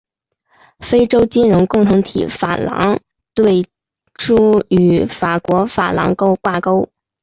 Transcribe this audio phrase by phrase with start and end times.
[0.79, 2.99] 非洲金融共同体法郎
[3.35, 3.67] 最
[4.15, 6.89] 初与法国法郎挂钩。